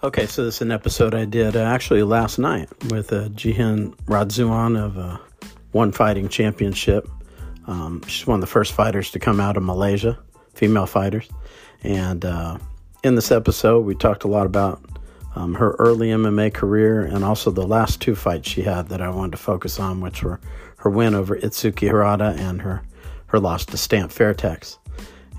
[0.00, 3.96] Okay, so this is an episode I did uh, actually last night with uh, Jihin
[4.04, 5.18] Radzuan of uh,
[5.72, 7.08] One Fighting Championship.
[7.66, 10.16] Um, she's one of the first fighters to come out of Malaysia,
[10.54, 11.28] female fighters.
[11.82, 12.58] And uh,
[13.02, 14.80] in this episode, we talked a lot about
[15.34, 19.08] um, her early MMA career and also the last two fights she had that I
[19.08, 20.38] wanted to focus on, which were
[20.76, 22.84] her win over Itsuki Hirata and her,
[23.26, 24.78] her loss to Stamp Fairtex.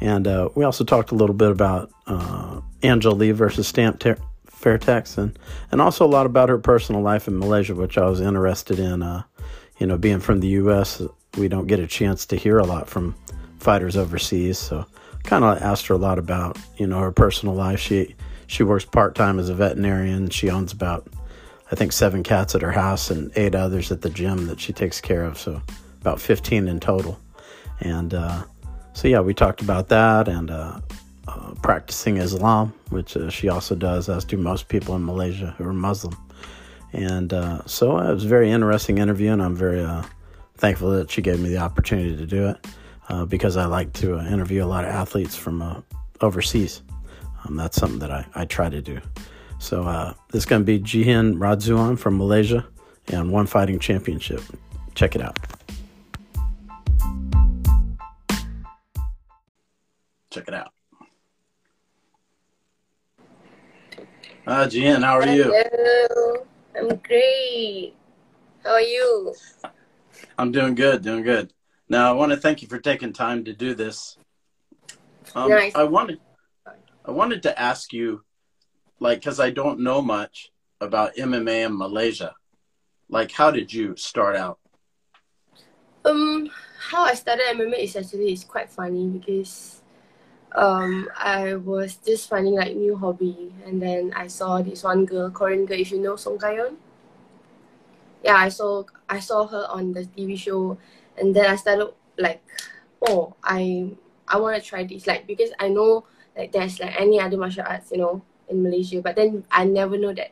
[0.01, 4.17] And uh, we also talked a little bit about uh, Angel Lee versus Stamp Ter-
[4.59, 5.37] Fairtex, and
[5.71, 9.01] and also a lot about her personal life in Malaysia, which I was interested in.
[9.01, 9.23] Uh,
[9.77, 11.01] you know, being from the U.S.,
[11.37, 13.15] we don't get a chance to hear a lot from
[13.59, 14.85] fighters overseas, so
[15.23, 17.79] kind of asked her a lot about you know her personal life.
[17.79, 18.15] She
[18.47, 20.29] she works part time as a veterinarian.
[20.29, 21.07] She owns about
[21.71, 24.73] I think seven cats at her house and eight others at the gym that she
[24.73, 25.37] takes care of.
[25.37, 25.61] So
[26.01, 27.17] about fifteen in total,
[27.79, 28.43] and uh,
[28.91, 30.51] so yeah, we talked about that and.
[30.51, 30.79] Uh,
[31.29, 35.65] uh, practicing Islam, which uh, she also does, as do most people in Malaysia who
[35.65, 36.15] are Muslim.
[36.91, 40.03] And uh, so it was a very interesting interview, and I'm very uh,
[40.57, 42.67] thankful that she gave me the opportunity to do it
[43.09, 45.83] uh, because I like to interview a lot of athletes from
[46.21, 46.81] overseas.
[47.45, 48.99] Um, that's something that I, I try to do.
[49.59, 52.65] So this is going to be Jihin Radzuan from Malaysia
[53.07, 54.41] and One Fighting Championship.
[54.95, 55.37] Check it out.
[60.31, 60.71] Check it out.
[64.49, 65.03] Hi, Jen.
[65.03, 65.53] How are Hello.
[65.53, 66.41] you?
[66.75, 67.93] I'm great.
[68.63, 69.35] How are you?
[70.39, 71.53] I'm doing good, doing good.
[71.87, 74.17] Now, I want to thank you for taking time to do this.
[75.35, 75.75] Um, Nice.
[75.75, 76.19] I wanted,
[77.05, 78.23] I wanted to ask you,
[78.99, 82.33] like, because I don't know much about MMA in Malaysia.
[83.07, 84.57] Like, how did you start out?
[86.03, 86.49] Um,
[86.89, 89.78] how I started MMA is actually is quite funny because
[90.55, 95.29] um I was just finding like new hobby and then I saw this one girl,
[95.29, 96.75] Korean girl, if you know Song Ka Yeon.
[98.23, 100.77] Yeah, I saw I saw her on the TV show
[101.17, 102.43] and then I started like,
[103.07, 103.91] oh, I
[104.27, 106.05] I wanna try this like because I know
[106.37, 109.97] like there's like any other martial arts, you know, in Malaysia, but then I never
[109.97, 110.31] know that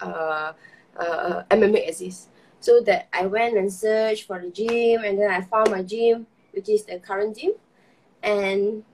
[0.00, 0.52] uh
[0.96, 2.28] uh MMA exists.
[2.60, 6.26] So that I went and searched for the gym and then I found my gym,
[6.52, 7.52] which is the current gym.
[8.22, 8.84] And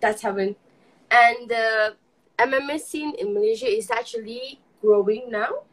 [0.00, 0.56] that's happened.
[1.10, 1.96] And the
[2.38, 5.64] MMA scene in Malaysia is actually growing now.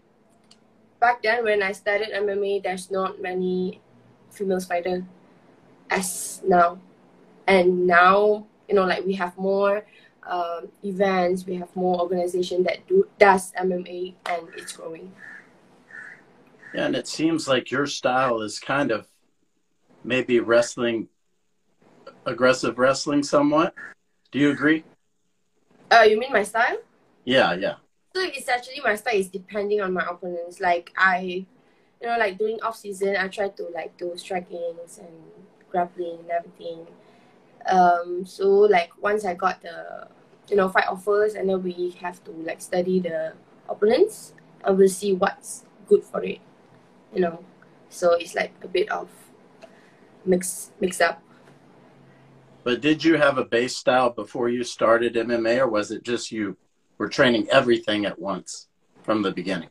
[0.99, 3.81] Back then, when I started MMA, there's not many
[4.31, 5.05] female fighter
[5.89, 6.79] as now.
[7.47, 9.85] And now, you know, like we have more
[10.25, 15.11] um, events, we have more organization that do does MMA, and it's growing.
[16.73, 19.07] Yeah, and it seems like your style is kind of
[20.03, 21.07] maybe wrestling,
[22.25, 23.73] aggressive wrestling somewhat.
[24.33, 24.83] Do you agree?
[25.91, 26.77] Uh, you mean my style?
[27.23, 27.75] Yeah, yeah.
[28.15, 30.59] So it's actually my style is depending on my opponents.
[30.59, 31.45] Like I,
[32.01, 35.13] you know, like during off season, I try to like do strikings and
[35.69, 36.87] grappling and everything.
[37.69, 40.07] Um, so like once I got the,
[40.49, 43.33] you know, fight offers, and then we have to like study the
[43.69, 44.33] opponents,
[44.65, 46.39] and we'll see what's good for it.
[47.13, 47.45] You know,
[47.89, 49.09] so it's like a bit of
[50.25, 51.21] mix mix up.
[52.63, 56.31] But did you have a base style before you started MMA, or was it just
[56.31, 56.55] you
[56.97, 58.67] were training everything at once
[59.03, 59.69] from the beginning?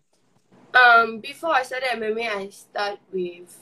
[0.75, 3.57] Um, before I started MMA, I start with,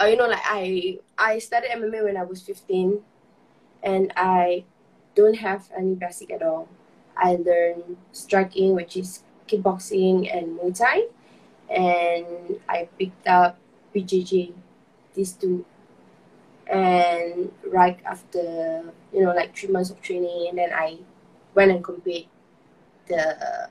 [0.00, 3.02] uh, you know, like I I started MMA when I was fifteen,
[3.82, 4.64] and I
[5.14, 6.68] don't have any basic at all.
[7.16, 11.06] I learned striking, which is kickboxing and Muay Thai,
[11.70, 13.58] and I picked up
[13.94, 14.52] BJJ,
[15.14, 15.64] these two.
[16.70, 20.98] And right after, you know, like three months of training, and then I
[21.54, 22.28] went and compete
[23.06, 23.68] the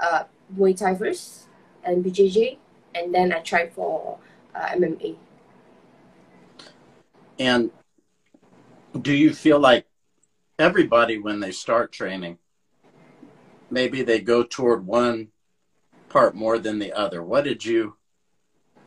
[0.00, 0.24] uh,
[0.56, 1.48] Muay Thai first
[1.84, 2.58] and BJJ,
[2.94, 4.18] and then I tried for
[4.54, 5.16] uh, MMA.
[7.38, 7.70] And
[9.00, 9.86] do you feel like
[10.58, 12.38] everybody, when they start training,
[13.70, 15.28] maybe they go toward one
[16.08, 17.22] part more than the other?
[17.22, 17.96] What did you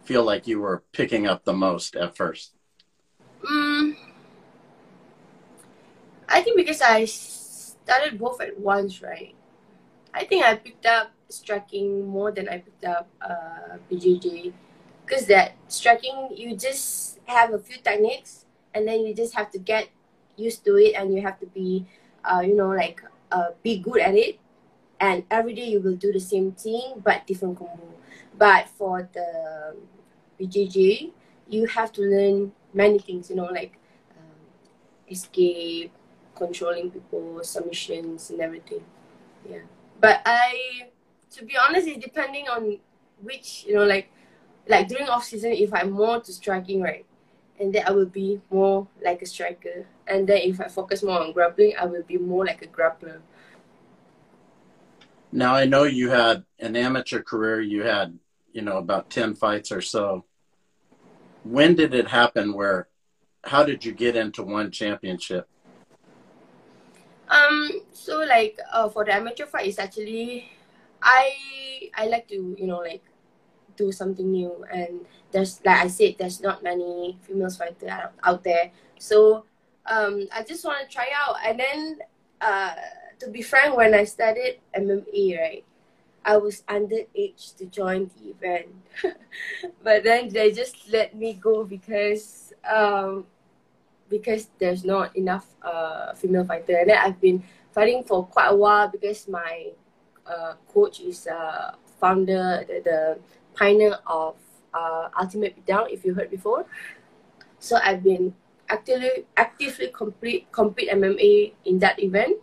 [0.03, 2.55] feel like you were picking up the most at first?
[3.43, 3.95] Mm,
[6.29, 9.35] I think because I started both at once, right?
[10.13, 14.53] I think I picked up striking more than I picked up uh, BJJ.
[15.05, 19.59] Because that striking, you just have a few techniques and then you just have to
[19.59, 19.89] get
[20.37, 21.85] used to it and you have to be,
[22.25, 24.39] uh, you know, like uh, be good at it.
[24.99, 27.89] And every day you will do the same thing but different combo.
[28.37, 29.75] But for the
[30.39, 31.11] BJJ,
[31.49, 33.77] you have to learn many things, you know, like
[34.17, 34.41] um,
[35.09, 35.91] escape,
[36.35, 38.83] controlling people, submissions, and everything.
[39.49, 39.59] Yeah.
[39.99, 40.89] but I,
[41.31, 42.77] to be honest, it's depending on
[43.21, 44.11] which you know like,
[44.67, 47.05] like during off season, if I'm more to striking, right,
[47.59, 49.85] and then I will be more like a striker.
[50.07, 53.21] And then if I focus more on grappling, I will be more like a grappler.
[55.31, 57.61] Now I know you had an amateur career.
[57.61, 58.17] You had,
[58.51, 60.25] you know, about ten fights or so.
[61.43, 62.53] When did it happen?
[62.53, 62.87] Where,
[63.43, 65.47] how did you get into one championship?
[67.29, 67.81] Um.
[67.93, 70.49] So like, uh, for the amateur fight, it's actually,
[71.01, 73.03] I I like to you know like,
[73.77, 78.43] do something new, and there's like I said, there's not many females fighters out, out
[78.43, 78.71] there.
[78.99, 79.45] So,
[79.85, 81.99] um, I just want to try out, and then,
[82.41, 82.75] uh
[83.21, 85.63] to be frank, when I studied MMA, right,
[86.23, 88.67] I was underage to join the event.
[89.83, 93.25] but then they just let me go because um,
[94.09, 96.77] because there's not enough uh, female fighter.
[96.77, 99.71] And then I've been fighting for quite a while because my
[100.27, 103.19] uh, coach is uh, founder, the, the
[103.55, 104.35] pioneer of
[104.73, 106.65] uh, Ultimate Down, if you heard before.
[107.59, 108.33] So I've been
[108.69, 112.37] actively actively complete compete MMA in that event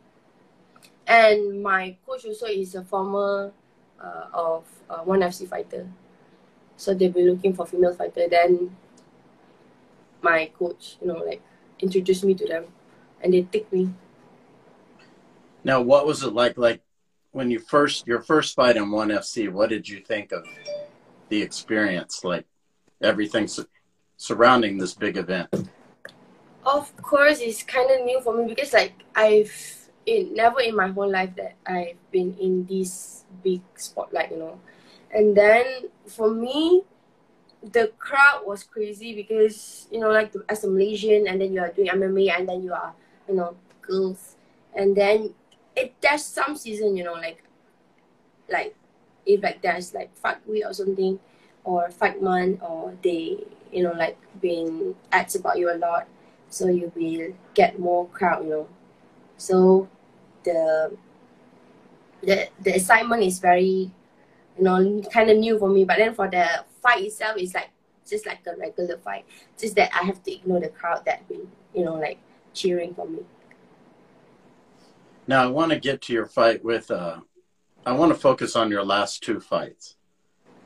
[1.09, 3.51] and my coach also is a former
[4.01, 5.87] uh, of uh, one FC fighter.
[6.77, 8.29] So they'll be looking for female fighter.
[8.29, 8.77] Then
[10.23, 11.43] my coach, you know, like
[11.81, 12.65] introduced me to them,
[13.23, 13.91] and they take me.
[15.65, 16.57] Now, what was it like?
[16.57, 16.83] Like
[17.33, 20.47] when you first your first fight in one FC, what did you think of
[21.29, 22.25] the experience?
[22.25, 22.47] Like
[23.03, 23.67] everything su-
[24.17, 25.49] surrounding this big event.
[26.65, 29.78] Of course, it's kind of new for me because like I've
[30.09, 34.59] in never in my whole life that I've been in this big spotlight, you know.
[35.13, 36.83] And then for me,
[37.63, 41.71] the crowd was crazy because you know, like as a Malaysian, and then you are
[41.71, 42.95] doing MMA, and then you are,
[43.29, 44.37] you know, girls,
[44.75, 45.35] and then
[45.77, 47.45] it there's some season, you know, like,
[48.49, 48.75] like
[49.27, 51.21] if like there's like fight week or something,
[51.65, 56.09] or fight month, or they, you know, like being ads about you a lot,
[56.49, 58.69] so you will get more crowd, you know.
[59.37, 59.89] So
[60.49, 60.97] the
[62.23, 63.91] the the assignment is very
[64.57, 65.85] you know kind of new for me.
[65.85, 67.71] But then for the fight itself it's like
[68.09, 69.25] just like a regular fight.
[69.59, 72.19] Just that i have to ignore the crowd that been you know like
[72.55, 73.21] cheering for me.
[75.27, 77.21] Now i want to get to your fight with uh
[77.85, 79.97] i want to focus on your last two fights.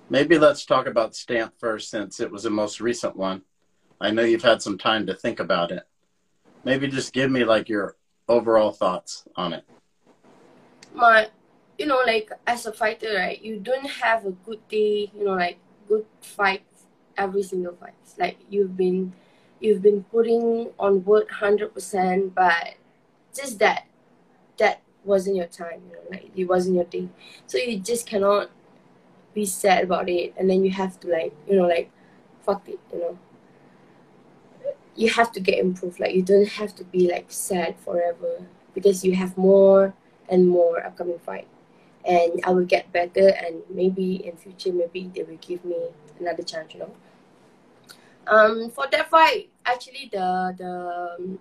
[0.08, 3.42] Maybe let's talk about stamp first since it was the most recent one.
[4.00, 5.84] I know you've had some time to think about it.
[6.64, 7.96] Maybe just give me like your
[8.28, 9.64] overall thoughts on it?
[10.94, 11.28] My,
[11.78, 13.40] you know, like as a fighter, right?
[13.42, 15.58] You don't have a good day, you know, like
[15.88, 16.62] good fight
[17.16, 17.94] every single fight.
[18.18, 19.12] Like you've been,
[19.60, 22.74] you've been putting on work hundred percent, but
[23.34, 23.86] just that,
[24.58, 25.82] that wasn't your time.
[25.88, 27.08] You know, like it wasn't your day.
[27.46, 28.50] So you just cannot
[29.34, 31.90] be sad about it, and then you have to like, you know, like,
[32.44, 33.18] fuck it, you know
[34.94, 36.00] you have to get improved.
[36.00, 39.94] Like you don't have to be like sad forever because you have more
[40.28, 41.46] and more upcoming fight.
[42.04, 45.76] And I will get better and maybe in future maybe they will give me
[46.18, 46.94] another chance, you know.
[48.26, 51.38] Um for that fight actually the the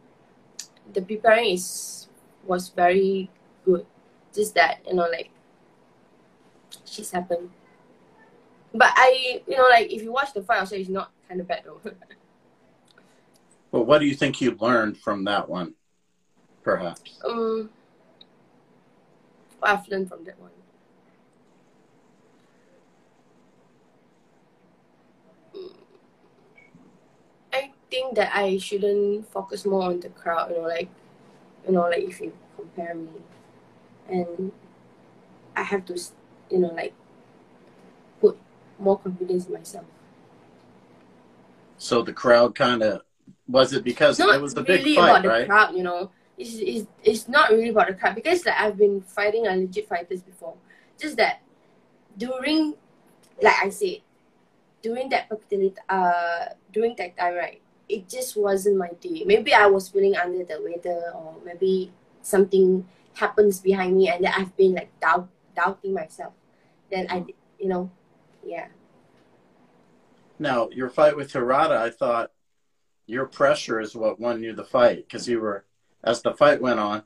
[0.94, 2.08] the preparing is
[2.46, 3.30] was very
[3.66, 3.86] good.
[4.34, 5.30] Just that, you know, like
[6.86, 7.50] shit's happened.
[8.74, 11.64] But I you know like if you watch the fight also it's not kinda bad
[11.66, 11.82] though.
[13.72, 15.76] Well, what do you think you learned from that one,
[16.62, 17.20] perhaps?
[17.26, 17.70] Um,
[19.64, 20.52] I've learned from that one.
[25.56, 25.72] Mm,
[27.54, 30.90] I think that I shouldn't focus more on the crowd, you know, like,
[31.66, 33.10] you know, like if you compare me,
[34.10, 34.52] and
[35.56, 36.00] I have to,
[36.50, 36.94] you know, like,
[38.20, 38.38] put
[38.80, 39.86] more confidence in myself.
[41.78, 43.02] So the crowd kind of
[43.48, 45.48] was it because not it was a big really fight, about the right?
[45.48, 46.12] crowd, you know.
[46.38, 49.88] It's, it's, it's not really about the crowd because like I've been fighting a legit
[49.88, 50.56] fighters before.
[51.00, 51.42] Just that
[52.18, 52.76] during,
[53.42, 54.02] like I said,
[54.82, 59.24] during that particular uh during that time, right, it just wasn't my day.
[59.26, 64.34] Maybe I was feeling under the weather, or maybe something happens behind me, and then
[64.36, 66.34] I've been like doubt doubting myself.
[66.90, 67.26] Then I,
[67.60, 67.92] you know,
[68.44, 68.68] yeah.
[70.40, 72.32] Now your fight with Hirata, I thought
[73.06, 75.66] your pressure is what won you the fight because you were,
[76.04, 77.04] as the fight went on,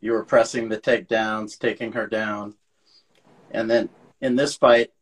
[0.00, 2.54] you were pressing the takedowns, taking her down,
[3.50, 3.88] and then
[4.20, 4.92] in this fight,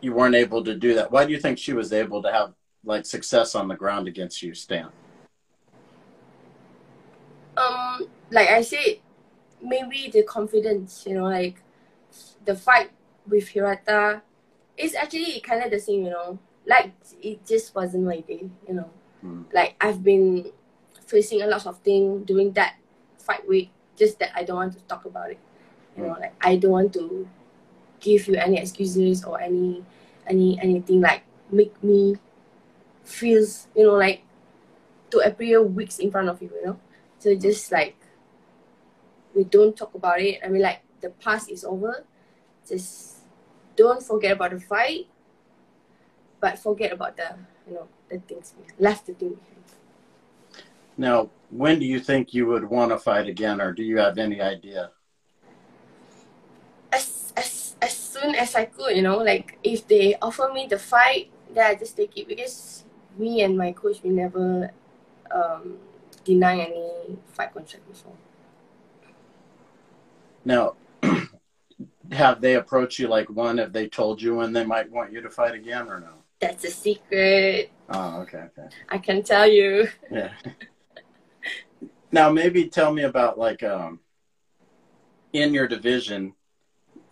[0.00, 1.10] you weren't able to do that.
[1.10, 4.42] Why do you think she was able to have like success on the ground against
[4.42, 4.88] you, Stan?
[7.56, 9.00] Um, like I said,
[9.62, 11.60] maybe the confidence, you know, like
[12.44, 12.90] the fight
[13.26, 14.22] with Hirata
[14.76, 16.38] is actually kind of the same, you know.
[16.66, 18.90] Like it just wasn't my day, you know.
[19.24, 19.44] Mm.
[19.52, 20.52] Like I've been
[21.08, 22.76] facing a lot of things during that
[23.18, 25.38] fight week, just that I don't want to talk about it.
[25.96, 26.20] You know, hmm.
[26.20, 27.26] like I don't want to
[28.00, 29.84] give you any excuses or any
[30.26, 32.16] any anything like make me
[33.04, 34.22] feels, you know, like
[35.10, 36.78] to appear weeks in front of you, you know.
[37.18, 37.96] So just like
[39.34, 40.40] we don't talk about it.
[40.44, 42.04] I mean like the past is over.
[42.68, 43.24] Just
[43.76, 45.08] don't forget about the fight,
[46.40, 47.34] but forget about the
[47.66, 49.57] you know the things left thing behind.
[50.98, 54.18] Now, when do you think you would want to fight again, or do you have
[54.18, 54.90] any idea?
[56.92, 60.78] As as as soon as I could, you know, like if they offer me the
[60.78, 62.84] fight, then I just take it because
[63.16, 64.72] me and my coach we never
[65.30, 65.78] um,
[66.24, 68.16] deny any fight contract before.
[70.44, 70.74] Now,
[72.10, 73.58] have they approached you like one?
[73.58, 76.14] Have they told you when they might want you to fight again, or no?
[76.40, 77.70] That's a secret.
[77.88, 78.68] Oh, okay, okay.
[78.88, 79.88] I can tell you.
[80.10, 80.32] Yeah.
[82.10, 84.00] now, maybe tell me about like um,
[85.32, 86.34] in your division,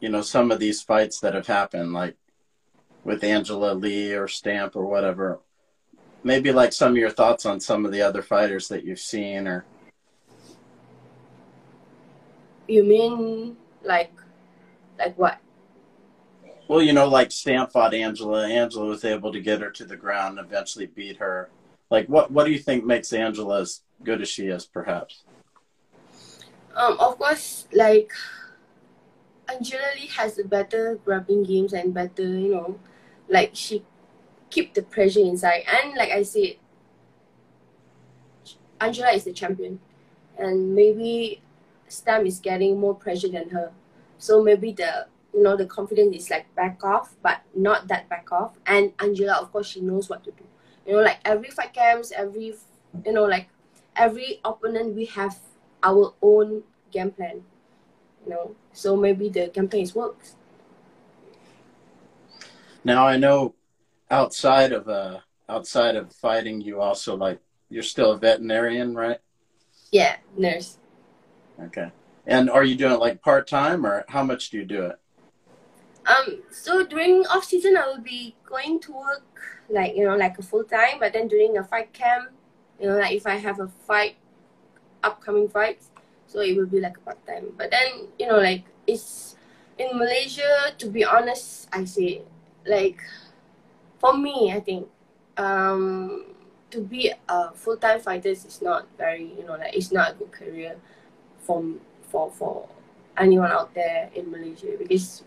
[0.00, 2.16] you know, some of these fights that have happened, like
[3.04, 5.40] with Angela Lee or Stamp or whatever.
[6.24, 9.46] Maybe like some of your thoughts on some of the other fighters that you've seen,
[9.46, 9.64] or
[12.68, 14.12] You mean like
[14.98, 15.38] like what?
[16.68, 18.48] well, you know, like Stamp fought Angela.
[18.48, 21.48] Angela was able to get her to the ground and eventually beat her.
[21.90, 25.24] Like, what what do you think makes Angela as good as she is, perhaps?
[26.74, 28.12] Um, of course, like
[29.48, 32.78] Angela Lee has better grappling games and better, you know,
[33.28, 33.82] like she
[34.50, 35.62] keep the pressure inside.
[35.66, 36.56] And like I said,
[38.80, 39.80] Angela is the champion,
[40.38, 41.40] and maybe
[41.88, 43.72] Stam is getting more pressure than her.
[44.18, 48.30] So maybe the you know the confidence is like back off, but not that back
[48.32, 48.58] off.
[48.66, 50.44] And Angela, of course, she knows what to do.
[50.86, 52.54] You know, like every fight camps, every
[53.04, 53.48] you know, like
[53.96, 55.38] every opponent, we have
[55.82, 57.42] our own game plan.
[58.24, 60.36] You know, so maybe the game plan works.
[62.84, 63.54] Now I know
[64.10, 69.18] outside of uh outside of fighting, you also like you're still a veterinarian, right?
[69.90, 70.78] Yeah, nurse.
[71.60, 71.90] Okay.
[72.26, 74.98] And are you doing it like part time, or how much do you do it?
[76.06, 79.24] Um, so during off season, I will be going to work
[79.68, 80.98] like you know like a full time.
[81.00, 82.30] But then during a fight camp,
[82.80, 84.16] you know, like if I have a fight,
[85.02, 85.90] upcoming fights,
[86.26, 87.52] so it will be like a part time.
[87.56, 89.36] But then you know like it's
[89.78, 90.72] in Malaysia.
[90.78, 92.22] To be honest, I say
[92.66, 93.00] like
[93.98, 94.88] for me, I think
[95.36, 96.34] um
[96.70, 100.14] to be a full time fighter is not very you know like it's not a
[100.14, 100.76] good career
[101.44, 102.68] from for for
[103.16, 105.22] anyone out there in Malaysia because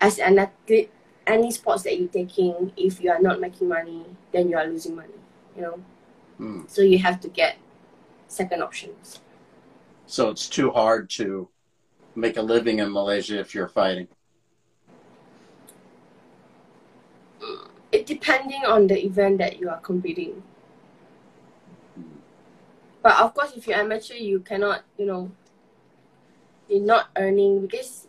[0.00, 0.90] as an athlete,
[1.26, 4.96] any sports that you're taking, if you are not making money, then you are losing
[4.96, 5.14] money.
[5.56, 5.78] You know,
[6.66, 7.56] So you have to get
[8.28, 9.20] second options.
[10.06, 11.48] So it's too hard to
[12.14, 14.08] make a living in Malaysia if you're fighting.
[17.92, 20.42] It depending on the event that you are competing.
[23.02, 25.30] But of course, if you're amateur, you cannot, you know,
[26.68, 28.06] you're not earning because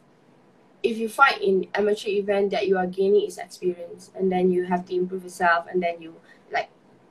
[0.83, 4.65] if you fight in amateur event that you are gaining is experience and then you
[4.65, 6.13] have to improve yourself and then you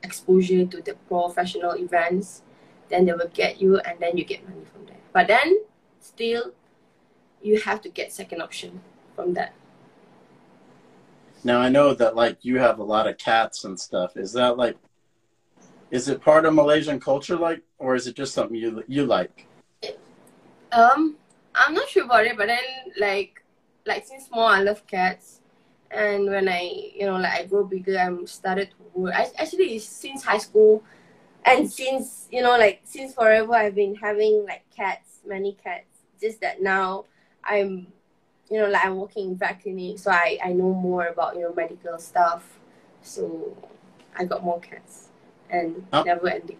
[0.03, 2.43] exposure to the professional events
[2.89, 5.61] then they will get you and then you get money from there but then
[6.01, 6.53] still
[7.43, 8.81] you have to get second option
[9.17, 9.53] from that
[11.45, 14.17] Now I know that like you have a lot of cats and stuff.
[14.17, 14.77] Is that like
[15.91, 19.47] is it part of Malaysian culture like or is it just something you you like?
[20.73, 21.17] um
[21.55, 22.65] i'm not sure about it but then
[22.99, 23.43] like
[23.87, 25.42] like since small i love cats
[25.93, 29.79] and when i you know like i grow bigger i'm started to work I, actually
[29.79, 30.83] since high school
[31.45, 36.41] and since you know like since forever i've been having like cats many cats just
[36.41, 37.05] that now
[37.45, 37.89] i'm
[38.51, 41.43] you know like i'm working in vet clinic so i i know more about you
[41.43, 42.59] know medical stuff
[43.03, 43.57] so
[44.19, 45.09] i got more cats
[45.51, 46.05] and Oh.
[46.05, 46.59] never ending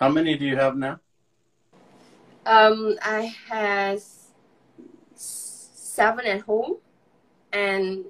[0.00, 1.00] How many do you have now?
[2.46, 4.30] Um, I has
[5.14, 6.76] s- seven at home,
[7.52, 8.04] and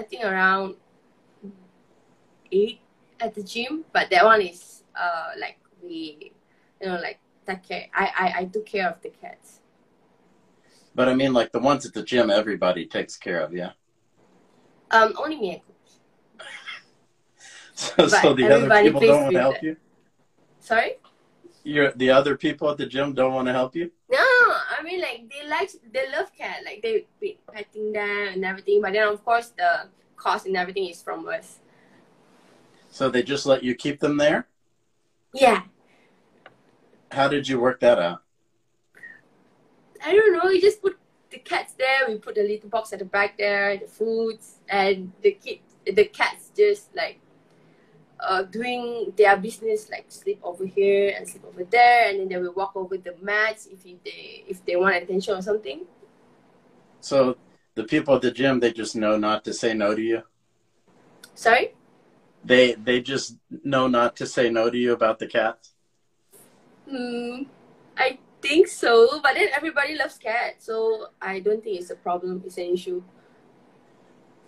[0.00, 0.76] I think around
[2.50, 2.80] eight
[3.20, 3.84] at the gym.
[3.92, 6.32] But that one is uh like we,
[6.80, 7.86] you know, like take care.
[7.94, 9.60] I I, I took care of the cats.
[10.94, 13.72] But I mean like the ones at the gym everybody takes care of, yeah.
[14.90, 15.60] Um, only me and.
[17.74, 19.74] So, so the other people don't want to help you?
[20.58, 20.96] Sorry.
[21.64, 23.90] You're the other people at the gym don't want to help you?
[24.10, 24.26] No,
[24.78, 28.80] I mean like they like they love cat, like they be petting them and everything.
[28.82, 31.58] But then of course the cost and everything is from us.
[32.90, 34.46] So they just let you keep them there?
[35.32, 35.62] Yeah.
[37.10, 38.22] How did you work that out?
[40.04, 40.46] I don't know.
[40.46, 40.98] We just put
[41.30, 42.08] the cats there.
[42.08, 46.04] We put the little box at the back there, the foods, and the kids, the
[46.04, 47.20] cats just like
[48.22, 52.36] uh, doing their business, like sleep over here and sleep over there, and then they
[52.36, 55.82] will walk over the mats if they if they want attention or something.
[57.00, 57.36] So
[57.74, 60.22] the people at the gym, they just know not to say no to you.
[61.34, 61.74] Sorry.
[62.44, 65.74] They they just know not to say no to you about the cats.
[66.88, 67.42] Hmm.
[67.96, 72.42] I think so, but then everybody loves cats, so I don't think it's a problem.
[72.44, 73.02] It's an issue.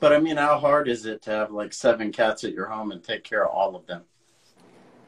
[0.02, 2.90] But I mean, how hard is it to have like seven cats at your home
[2.90, 4.02] and take care of all of them?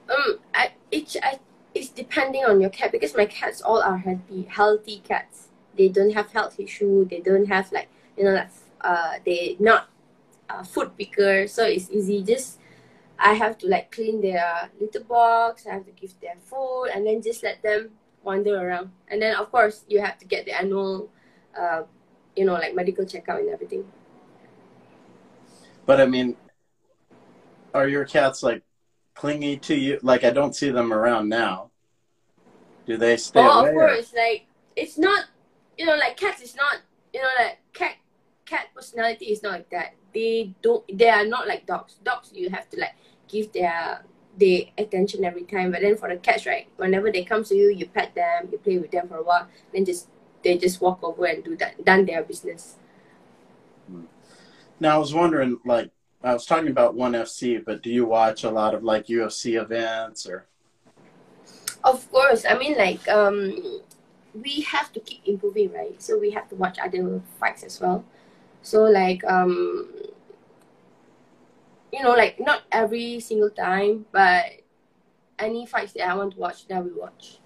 [0.08, 1.40] Um, I I
[1.74, 5.48] it's depending on your cat because my cats all are healthy healthy cats.
[5.76, 7.08] They don't have health issue.
[7.10, 8.50] They don't have like you know like
[8.82, 9.88] uh they not
[10.48, 12.22] uh, food picker, so it's easy.
[12.22, 12.60] Just
[13.18, 15.66] I have to like clean their litter box.
[15.66, 17.90] I have to give them food, and then just let them
[18.22, 18.92] wander around.
[19.08, 21.10] And then of course you have to get the annual,
[21.58, 21.82] uh,
[22.36, 23.84] you know, like medical checkup and everything.
[25.86, 26.36] But I mean,
[27.74, 28.62] are your cats like
[29.14, 29.98] clingy to you?
[30.02, 31.70] Like I don't see them around now.
[32.86, 33.70] Do they stay oh, away?
[33.70, 35.26] of course, like it's not,
[35.78, 36.78] you know, like cats is not,
[37.12, 37.96] you know, like cat
[38.44, 39.94] cat personality is not like that.
[40.12, 40.84] They don't.
[40.92, 41.94] They are not like dogs.
[42.04, 42.94] Dogs you have to like
[43.28, 44.04] give their
[44.36, 45.70] the attention every time.
[45.70, 48.58] But then for the cats, right, whenever they come to you, you pet them, you
[48.58, 50.08] play with them for a while, then just
[50.42, 52.76] they just walk over and do that, done their business.
[54.84, 58.44] Now I was wondering, like, I was talking about ONE FC, but do you watch
[58.44, 60.46] a lot of like UFC events or?
[61.82, 63.80] Of course, I mean like um,
[64.34, 66.00] we have to keep improving, right?
[66.02, 68.04] So we have to watch other fights as well.
[68.62, 69.88] So like um,
[71.92, 74.44] you know, like not every single time, but
[75.38, 77.38] any fights that I want to watch, that we watch.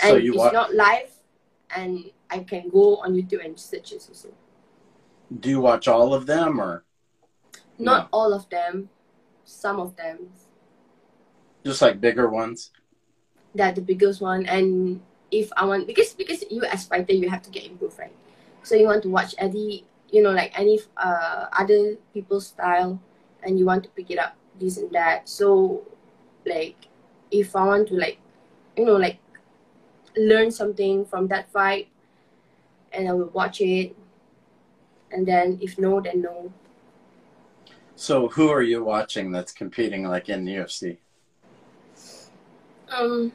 [0.00, 1.12] And So you it's wa- not live,
[1.76, 4.30] and I can go on YouTube and search it also.
[5.32, 6.84] Do you watch all of them or
[7.78, 8.90] Not all of them,
[9.44, 10.30] some of them.
[11.64, 12.70] just like bigger ones?
[13.54, 17.42] That the biggest one, and if I want because because you as fighter you have
[17.42, 18.14] to get improved, right?
[18.62, 23.00] So you want to watch any you know like any uh other people's style,
[23.42, 25.28] and you want to pick it up this and that.
[25.28, 25.82] So
[26.46, 26.76] like
[27.30, 28.18] if I want to like
[28.76, 29.18] you know like
[30.16, 31.88] learn something from that fight,
[32.92, 33.96] and I will watch it,
[35.12, 36.52] and then if no, then no.
[37.96, 40.98] So who are you watching that's competing like in the UFC?
[42.90, 43.32] Um,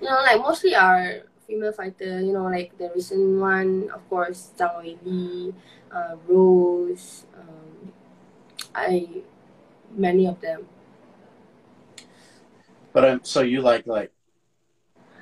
[0.00, 2.20] you know, like mostly are female fighter.
[2.20, 5.54] You know, like the recent one, of course, Zhang Weili,
[5.92, 7.26] uh, Rose.
[7.36, 7.92] Um,
[8.74, 9.22] I
[9.94, 10.66] many of them.
[12.92, 14.12] But I'm so you like like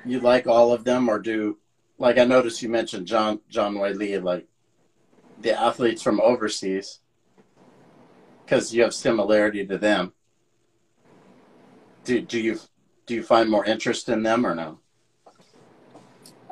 [0.05, 1.57] you like all of them or do
[1.97, 4.47] like I noticed you mentioned John Zhang Weili like
[5.41, 6.99] the athletes from overseas
[8.45, 10.13] because you have similarity to them.
[12.03, 12.59] Do do you
[13.05, 14.79] do you find more interest in them or no?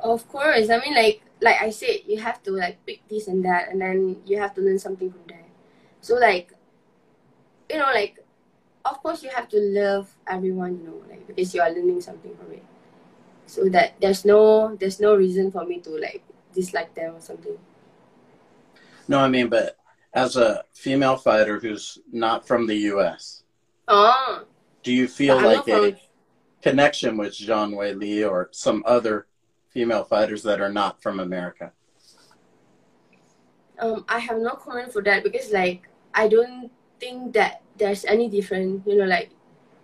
[0.02, 3.44] Of course, I mean, like like I said, you have to like pick this and
[3.44, 5.46] that, and then you have to learn something from there.
[6.00, 6.52] So like,
[7.70, 8.18] you know, like,
[8.84, 12.34] of course you have to love everyone, you know, like because you are learning something
[12.36, 12.64] from it.
[13.46, 17.58] So that there's no there's no reason for me to like dislike them or something.
[19.08, 19.76] No, I mean, but
[20.12, 23.42] as a female fighter who's not from the U.S.,
[23.86, 24.44] Oh,
[24.82, 26.00] do you feel I'm like not from- a
[26.62, 29.26] connection with Zhang Weili or some other
[29.70, 31.72] female fighters that are not from America?
[33.80, 38.28] um, I have no comment for that because like I don't think that there's any
[38.28, 38.86] different.
[38.86, 39.30] You know, like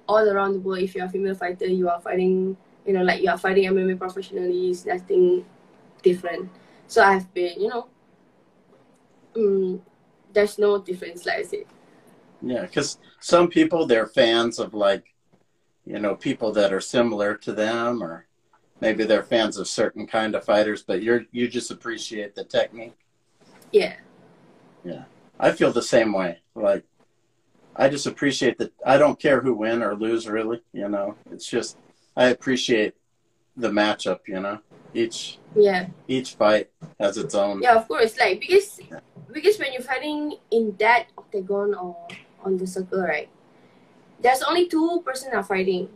[0.09, 2.57] all around the world, if you're a female fighter, you are fighting.
[2.87, 4.71] You know, like you are fighting MMA professionally.
[4.71, 5.45] It's nothing
[6.03, 6.49] different.
[6.87, 7.89] So I've been, you know,
[9.37, 9.83] um,
[10.33, 11.27] there's no difference.
[11.27, 11.65] Like I said,
[12.41, 15.15] Yeah, because some people they're fans of like,
[15.87, 18.27] you know, people that are similar to them, or
[18.81, 20.83] maybe they're fans of certain kind of fighters.
[20.85, 22.97] But you're you just appreciate the technique.
[23.73, 23.97] Yeah.
[24.85, 25.07] Yeah,
[25.39, 26.41] I feel the same way.
[26.55, 26.85] Like,
[27.77, 28.73] I just appreciate that.
[28.87, 30.63] I don't care who win or lose, really.
[30.73, 31.79] You know, it's just
[32.17, 32.95] I appreciate
[33.57, 34.21] the matchup.
[34.29, 34.61] You know,
[34.95, 37.63] each yeah, each fight has its own.
[37.63, 37.77] yeah.
[37.77, 38.81] Of course, like because
[39.33, 42.09] because when you're fighting in that octagon or
[42.45, 43.29] on the circle, right?
[44.21, 45.89] There's only two person are fighting,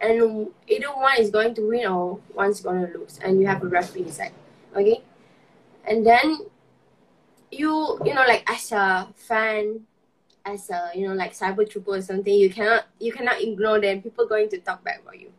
[0.00, 3.62] and either one is going to win or one's going to lose, and you have
[3.62, 4.32] a referee inside.
[4.76, 5.02] Okay,
[5.84, 6.46] and then
[7.50, 9.80] you you know like as a fan
[10.44, 14.00] as a you know like cyber trooper or something you cannot you cannot ignore them
[14.02, 15.30] people going to talk back about you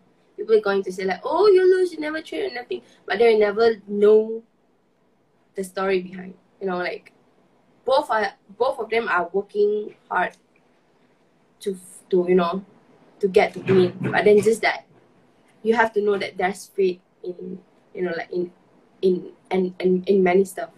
[0.43, 2.81] people are going to say like oh you lose you never train or nothing.
[3.05, 4.43] But they never know
[5.55, 7.13] the story behind you know like
[7.85, 10.35] both are both of them are working hard
[11.61, 11.77] to
[12.09, 12.63] to you know
[13.19, 13.97] to get to win.
[14.01, 14.85] But then just that
[15.63, 17.59] you have to know that there's fate in
[17.93, 18.51] you know like in
[19.01, 20.71] in and in, in, in many stuff.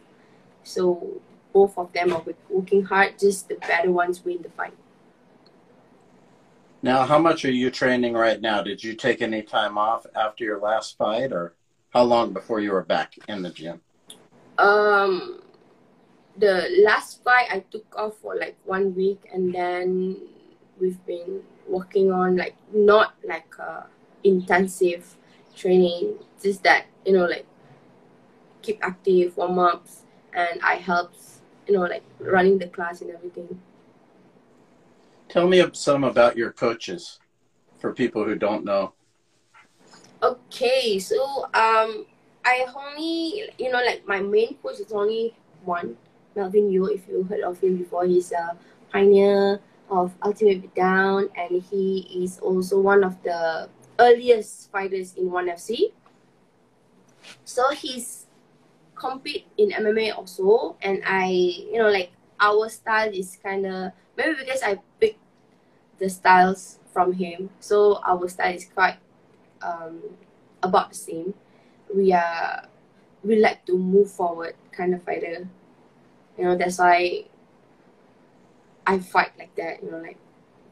[0.64, 1.22] So
[1.54, 4.74] both of them are working hard just the better ones win the fight
[6.86, 8.62] now how much are you training right now?
[8.62, 11.56] Did you take any time off after your last fight or
[11.90, 13.82] how long before you were back in the gym?
[14.60, 15.42] Um
[16.38, 20.18] the last fight I took off for like one week and then
[20.80, 23.84] we've been working on like not like uh,
[24.24, 25.18] intensive
[25.56, 27.48] training just that you know like
[28.62, 31.14] keep active warm ups and I help
[31.68, 33.60] you know like running the class and everything
[35.36, 37.20] tell me some about your coaches
[37.78, 38.94] for people who don't know
[40.24, 42.08] okay so um
[42.46, 45.98] I only you know like my main coach is only one
[46.36, 48.58] Melvin Yeo, if you heard of him before, he's a
[48.92, 53.70] pioneer of Ultimate Down, and he is also one of the
[54.00, 55.94] earliest fighters in 1FC.
[57.46, 58.28] So he's
[58.96, 64.36] compete in MMA also and I, you know, like our style is kind of, maybe
[64.40, 65.25] because I picked
[66.00, 67.50] the styles from him.
[67.60, 68.98] So our style is quite
[69.62, 70.02] um,
[70.64, 71.34] about the same.
[71.94, 72.68] We are,
[73.24, 75.48] we like to move forward kind of fighter
[76.38, 77.24] you know that's why
[78.86, 80.18] I fight like that you know like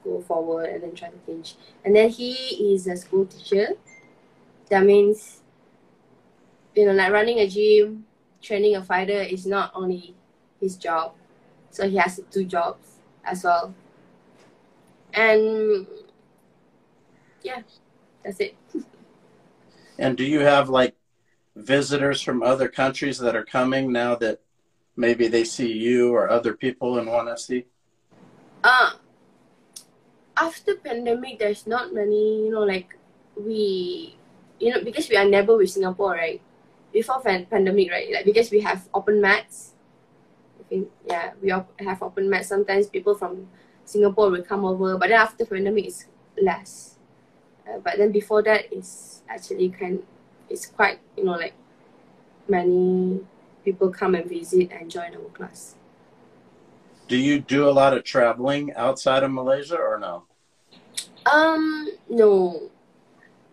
[0.04, 1.56] go forward and then try to change
[1.86, 2.34] and then he
[2.74, 3.70] is a school teacher
[4.70, 5.42] that means
[6.76, 8.06] you know like running a gym
[8.42, 10.14] training a fighter is not only
[10.60, 11.14] his job
[11.72, 13.74] so he has two jobs as well
[15.14, 15.88] and
[17.44, 17.62] yeah
[18.24, 18.56] that's it
[19.98, 20.96] and do you have like
[21.56, 24.42] visitors from other countries that are coming now that
[24.96, 27.66] maybe they see you or other people in 1FC?
[28.64, 28.92] Uh,
[30.38, 32.98] after pandemic, there's not many, you know, like
[33.38, 34.18] we,
[34.60, 36.42] you know, because we are never with Singapore, right?
[36.92, 38.12] Before fan- pandemic, right?
[38.12, 39.74] Like because we have open mats.
[40.60, 42.48] I think, yeah, we have open mats.
[42.48, 43.48] Sometimes people from
[43.86, 46.06] Singapore will come over, but then after pandemic, it's
[46.42, 46.98] less.
[47.68, 50.04] Uh, but then before that, it's actually kind,
[50.50, 51.54] it's quite, you know, like
[52.48, 53.22] many
[53.64, 55.76] people come and visit and join our class.
[57.08, 60.24] Do you do a lot of traveling outside of Malaysia or no?
[61.26, 62.70] Um, no.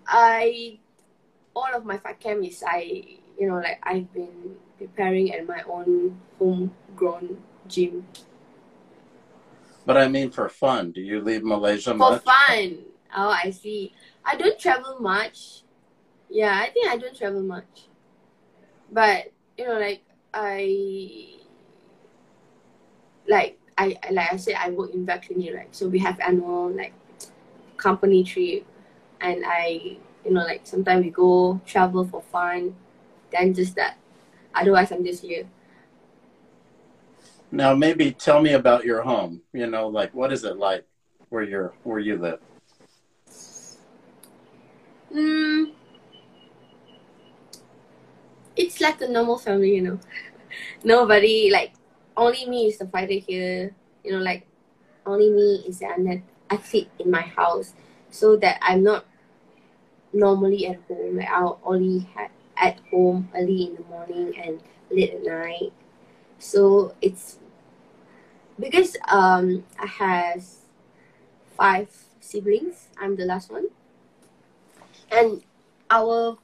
[0.07, 0.79] I
[1.55, 6.19] all of my camp is I you know like I've been preparing at my own
[6.39, 7.39] homegrown
[7.69, 8.07] gym.
[9.91, 10.93] But I mean for fun.
[10.93, 12.23] Do you leave Malaysia for much?
[12.23, 12.79] For fun.
[13.11, 13.93] Oh, I see.
[14.25, 15.65] I don't travel much.
[16.29, 17.91] Yeah, I think I don't travel much.
[18.93, 21.35] But you know, like I
[23.27, 25.75] like I like I said I work in vet clinic, right?
[25.75, 26.95] So we have annual like
[27.77, 28.65] company trip
[29.21, 32.77] and I you know like sometimes we go travel for fun,
[33.33, 33.99] then just that.
[34.55, 35.51] Otherwise I'm just here.
[37.53, 39.43] Now maybe tell me about your home.
[39.53, 40.87] You know, like what is it like
[41.29, 42.41] where you're where you live?
[45.13, 45.73] Mm,
[48.55, 49.99] it's like a normal family, you know.
[50.85, 51.73] Nobody like
[52.17, 53.75] only me is the fighter here.
[54.05, 54.47] You know, like
[55.05, 57.75] only me is an athlete in my house,
[58.11, 59.07] so that I'm not
[60.13, 61.17] normally at home.
[61.17, 62.09] Like I'll only
[62.57, 65.73] at home early in the morning and late at night.
[66.39, 67.40] So it's
[68.61, 70.45] because um I have
[71.57, 71.89] five
[72.21, 72.89] siblings.
[73.01, 73.69] I'm the last one,
[75.11, 75.43] and
[75.91, 76.39] our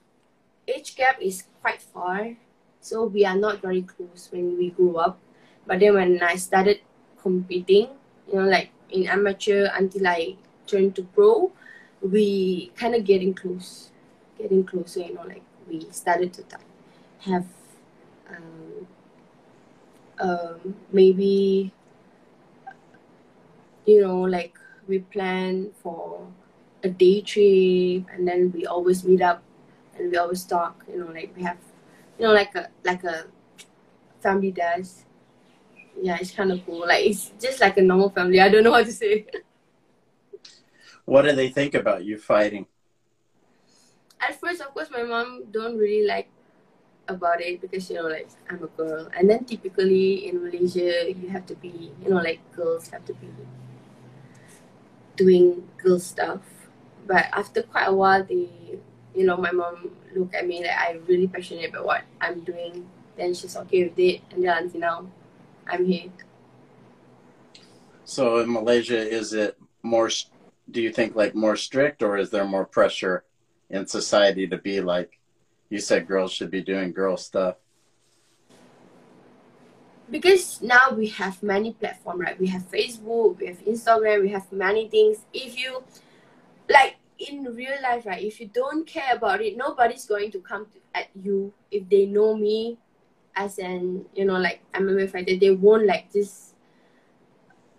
[0.67, 2.35] age gap is quite far,
[2.81, 5.19] so we are not very close when we grew up.
[5.67, 6.81] But then when I started
[7.21, 7.91] competing,
[8.31, 11.53] you know, like in amateur until I turned to pro,
[12.01, 13.91] we kind of getting close,
[14.39, 15.01] getting closer.
[15.01, 16.45] You know, like we started to
[17.27, 17.47] have
[18.31, 18.87] um,
[20.21, 21.73] um, maybe
[23.87, 26.27] you know like we plan for
[26.85, 29.43] a day trip and then we always meet up
[29.99, 30.85] and we always talk.
[30.89, 31.59] You know, like we have,
[32.19, 33.27] you know, like a like a
[34.21, 35.05] family does.
[36.01, 36.87] Yeah, it's kind of cool.
[36.87, 38.41] Like it's just like a normal family.
[38.41, 39.27] I don't know what to say.
[41.05, 42.67] What do they think about you fighting?
[44.21, 46.29] at first, of course, my mom don't really like
[47.09, 51.29] about it because you know like I'm a girl, and then typically in Malaysia you
[51.29, 53.29] have to be you know like girls have to be
[55.17, 56.41] doing girl stuff.
[57.07, 58.49] But after quite a while, they
[59.15, 62.89] you know my mom look at me like I'm really passionate about what I'm doing.
[63.17, 65.07] Then she's okay with it, and then until now,
[65.67, 66.11] I'm here.
[68.05, 70.11] So in Malaysia, is it more?
[70.71, 73.25] Do you think like more strict, or is there more pressure
[73.71, 75.19] in society to be like?
[75.69, 77.57] You said girls should be doing girl stuff.
[80.11, 82.39] Because now we have many platforms, right?
[82.39, 85.19] We have Facebook, we have Instagram, we have many things.
[85.33, 85.83] If you
[86.71, 88.23] like in real life, right?
[88.23, 92.07] If you don't care about it, nobody's going to come to, at you if they
[92.07, 92.79] know me
[93.35, 95.37] as an you know like MMA fighter.
[95.37, 96.55] They won't like just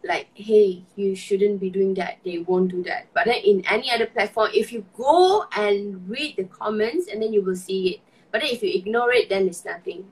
[0.03, 3.91] like hey you shouldn't be doing that they won't do that but then in any
[3.91, 7.99] other platform if you go and read the comments and then you will see it
[8.31, 10.05] but if you ignore it then it's nothing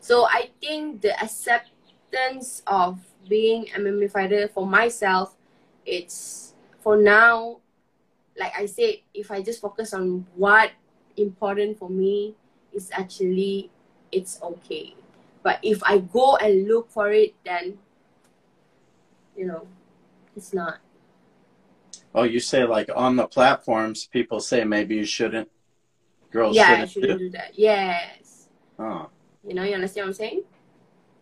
[0.00, 5.36] so i think the acceptance of being a MMA fighter for myself
[5.86, 7.58] it's for now
[8.38, 10.70] like i said if i just focus on what
[11.16, 12.34] important for me
[12.72, 13.70] is actually
[14.10, 14.94] it's okay
[15.42, 17.78] but if i go and look for it then
[19.40, 19.66] you know,
[20.36, 20.78] it's not.
[22.14, 25.50] Oh, you say like on the platforms, people say maybe you shouldn't.
[26.30, 27.24] Girls yeah, shouldn't, shouldn't do.
[27.26, 27.30] do.
[27.30, 27.58] that.
[27.58, 28.48] Yes.
[28.78, 29.08] Oh.
[29.44, 30.42] You know, you understand what I'm saying?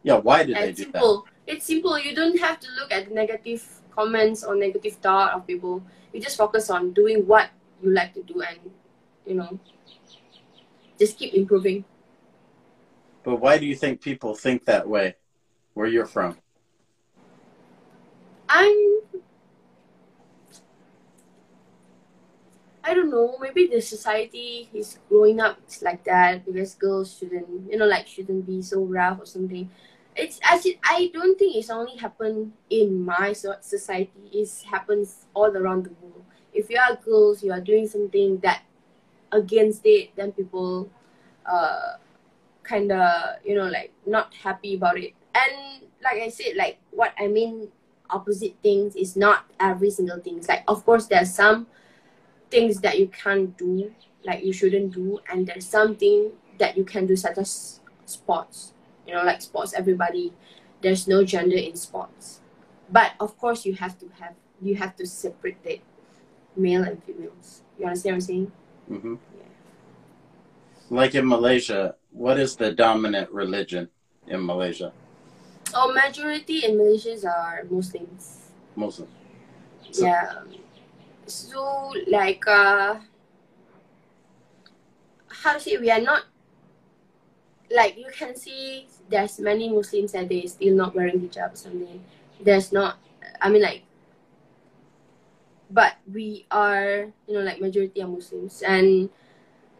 [0.02, 0.16] Yeah.
[0.16, 1.26] Why did and they do simple.
[1.46, 1.54] that?
[1.54, 1.98] It's simple.
[1.98, 5.82] You don't have to look at negative comments or negative thought of people.
[6.12, 7.50] You just focus on doing what
[7.82, 8.58] you like to do, and
[9.26, 9.58] you know,
[10.98, 11.84] just keep improving.
[13.22, 15.16] But why do you think people think that way?
[15.74, 16.36] Where you're from?
[18.48, 19.00] I'm
[22.88, 27.70] I don't know, maybe the society is growing up it's like that because girls shouldn't
[27.70, 29.68] you know like shouldn't be so rough or something.
[30.16, 34.10] It's as it, I don't think it's only happened in my society.
[34.32, 36.24] It happens all around the world.
[36.54, 38.62] If you are girls, you are doing something that
[39.32, 40.88] against it, then people
[41.44, 41.96] uh
[42.62, 45.12] kind of you know like not happy about it.
[45.34, 47.68] And like I said, like what I mean
[48.08, 50.38] opposite things is not every single thing.
[50.38, 51.66] It's like of course there's some
[52.50, 53.92] things that you can't do,
[54.24, 58.72] like you shouldn't do, and there's something that you can do such as sports.
[59.06, 60.32] You know, like sports, everybody
[60.80, 62.40] there's no gender in sports.
[62.90, 65.80] But of course you have to have you have to separate it
[66.56, 67.62] male and females.
[67.78, 68.52] You understand what I'm saying?
[68.90, 69.14] Mm-hmm.
[69.36, 69.44] Yeah.
[70.90, 73.88] Like in Malaysia, what is the dominant religion
[74.26, 74.92] in Malaysia?
[75.74, 78.50] Oh, majority in Malaysia are Muslims.
[78.74, 79.08] Muslim.
[79.90, 80.42] So, yeah.
[81.28, 82.96] So like uh,
[85.28, 86.24] how to say we are not
[87.70, 92.02] like you can see there's many Muslims that they still not wearing hijab or something.
[92.40, 92.96] There's not
[93.40, 93.82] I mean like
[95.70, 98.62] but we are you know like majority are Muslims.
[98.62, 99.10] And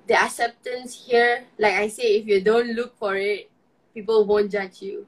[0.07, 3.51] the acceptance here like I say if you don't look for it
[3.95, 5.07] people won't judge you.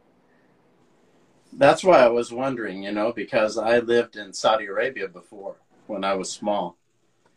[1.53, 5.57] That's why I was wondering, you know, because I lived in Saudi Arabia before
[5.90, 6.76] when I was small.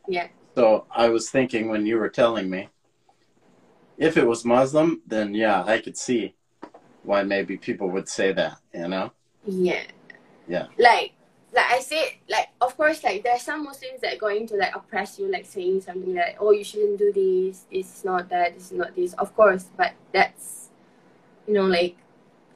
[0.08, 0.28] Yeah.
[0.56, 2.70] So I was thinking when you were telling me,
[3.98, 6.36] if it was Muslim, then yeah, I could see
[7.04, 9.12] why maybe people would say that, you know?
[9.46, 9.84] Yeah.
[10.48, 10.68] Yeah.
[10.78, 11.14] Like,
[11.54, 14.76] like I said, like of course, like there's some Muslims that are going to like
[14.76, 17.66] oppress you, like saying something like, "Oh, you shouldn't do this.
[17.72, 18.56] This is not that.
[18.56, 20.70] This is not this." Of course, but that's,
[21.48, 21.96] you know, like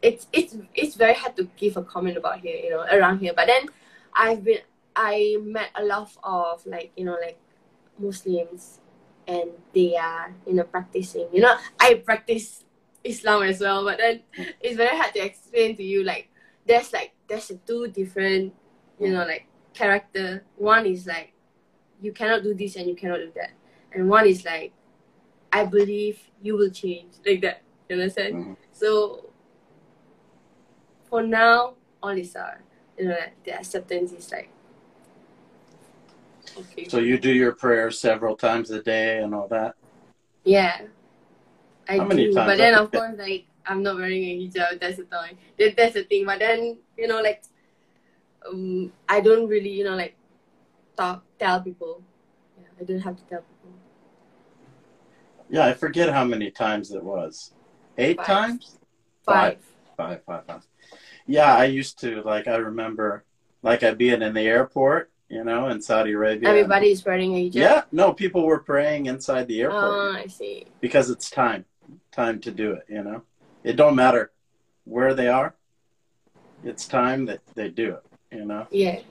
[0.02, 3.34] it's it's it's very hard to give a comment about here, you know, around here.
[3.36, 3.68] But then
[4.16, 4.62] I've been
[4.98, 7.38] I met a lot of like you know like
[8.02, 8.82] Muslims,
[9.28, 11.30] and they are you know practicing.
[11.32, 12.66] You know, I practice
[13.04, 14.26] Islam as well, but then
[14.60, 16.04] it's very hard to explain to you.
[16.04, 16.34] Like
[16.66, 18.54] there's like there's two different
[19.00, 20.44] you know like character.
[20.58, 21.32] One is like
[22.02, 23.54] you cannot do this and you cannot do that,
[23.94, 24.74] and one is like
[25.54, 27.62] I believe you will change like that.
[27.88, 28.34] You understand?
[28.34, 28.54] Mm-hmm.
[28.74, 29.30] So
[31.06, 32.58] for now, all is uh,
[32.98, 34.50] you know, like the acceptance is like
[36.60, 36.88] okay.
[36.88, 39.76] So you do your prayers several times a day and all that.
[40.44, 40.82] Yeah,
[41.88, 42.34] I do.
[42.34, 44.80] But then of course, like I'm not wearing a hijab.
[44.80, 45.74] That's the thing.
[45.76, 46.26] That's the thing.
[46.26, 47.44] But then you know, like
[48.48, 50.16] um, I don't really you know like
[50.96, 52.04] talk tell people.
[52.60, 53.78] Yeah, I don't have to tell people.
[55.50, 57.54] Yeah, I forget how many times it was.
[57.98, 58.26] Eight five.
[58.26, 58.78] times.
[59.26, 59.60] Five.
[59.96, 60.24] Five.
[60.26, 60.46] Five.
[60.46, 60.68] Five.
[61.26, 62.48] Yeah, I used to like.
[62.48, 63.26] I remember
[63.64, 66.50] like I'd be in, in the airport you know, in Saudi Arabia.
[66.50, 67.56] Everybody is wearing hijab.
[67.56, 70.66] Yeah, no, people were praying inside the airport Oh, I see.
[70.80, 71.66] because it's time,
[72.12, 72.86] time to do it.
[72.90, 73.22] You know,
[73.64, 74.32] it don't matter
[74.86, 75.54] where they are.
[76.64, 78.04] It's time that they do it.
[78.38, 78.96] You know, Yeah.
[79.00, 79.06] it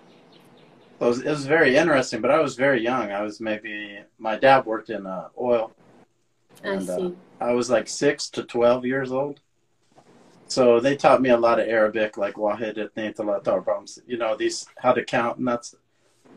[0.98, 2.20] was, it was very interesting.
[2.20, 3.12] But I was very young.
[3.12, 5.72] I was maybe my dad worked in uh, oil.
[6.64, 7.11] I And, uh.
[7.40, 9.40] I was like six to twelve years old.
[10.48, 14.37] So they taught me a lot of Arabic, like Wahid Ithnain Thalatha Arba'am, you know,
[14.37, 15.74] these how to count and that's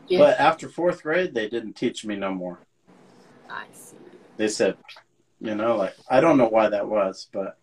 [0.08, 0.18] Yeah.
[0.18, 2.58] but after fourth grade they didn't teach me no more.
[3.48, 3.96] I see.
[4.36, 4.76] They said,
[5.40, 7.58] you know, like I don't know why that was, but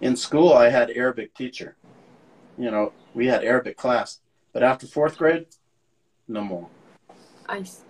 [0.00, 1.76] in school I had Arabic teacher.
[2.58, 4.20] You know, we had Arabic class.
[4.52, 5.46] But after fourth grade,
[6.28, 6.68] no more.
[7.48, 7.82] I see.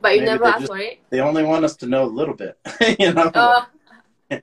[0.00, 0.98] But you Maybe never asked just- for it?
[1.10, 2.58] They only want us to know a little bit.
[2.98, 3.30] you know?
[3.34, 3.66] Oh,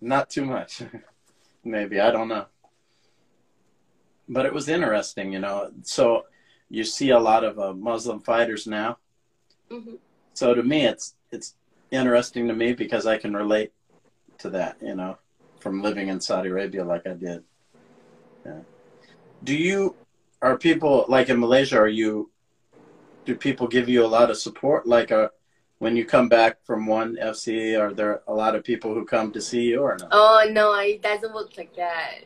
[0.00, 0.82] not too much
[1.64, 2.44] maybe i don't know
[4.28, 6.24] but it was interesting you know so
[6.72, 8.96] you see a lot of uh, muslim fighters now
[9.70, 9.98] mhm.
[10.32, 11.54] so to me it's it's
[11.90, 13.72] interesting to me because i can relate
[14.38, 15.18] to that you know
[15.60, 17.44] from living in saudi arabia like i did
[18.46, 18.60] yeah.
[19.44, 19.94] do you
[20.40, 22.30] are people like in malaysia are you
[23.26, 25.28] do people give you a lot of support like uh
[25.78, 29.30] when you come back from one fc are there a lot of people who come
[29.30, 32.24] to see you or no Oh no, it doesn't work like that.